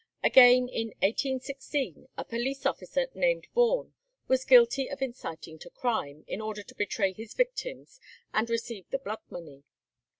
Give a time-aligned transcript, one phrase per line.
[0.23, 3.93] Again, in 1816, a police officer named Vaughan
[4.27, 7.99] was guilty of inciting to crime, in order to betray his victims
[8.33, 9.63] and receive the blood money.